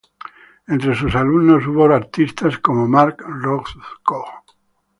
Entre 0.65 0.95
sus 0.95 1.13
alumnos 1.13 1.67
hubo 1.67 1.85
artistas 1.85 2.57
como 2.57 2.87
Mark 2.87 3.21
Rothko. 3.23 4.25